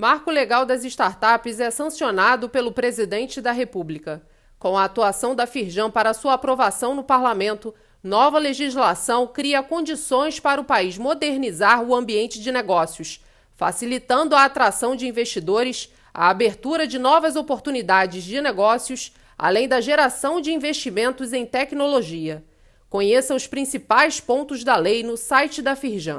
[0.00, 4.22] Marco Legal das Startups é sancionado pelo Presidente da República.
[4.58, 10.58] Com a atuação da Firjan para sua aprovação no Parlamento, nova legislação cria condições para
[10.58, 13.22] o país modernizar o ambiente de negócios,
[13.54, 20.40] facilitando a atração de investidores, a abertura de novas oportunidades de negócios, além da geração
[20.40, 22.42] de investimentos em tecnologia.
[22.88, 26.18] Conheça os principais pontos da lei no site da Firjan.